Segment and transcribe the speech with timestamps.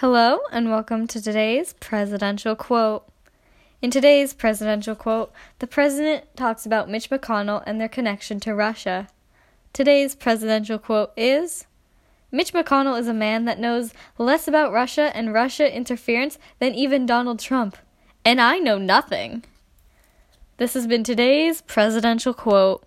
[0.00, 3.06] Hello, and welcome to today's presidential quote.
[3.82, 9.08] In today's presidential quote, the president talks about Mitch McConnell and their connection to Russia.
[9.74, 11.66] Today's presidential quote is
[12.32, 17.04] Mitch McConnell is a man that knows less about Russia and Russia interference than even
[17.04, 17.76] Donald Trump.
[18.24, 19.44] And I know nothing.
[20.56, 22.86] This has been today's presidential quote.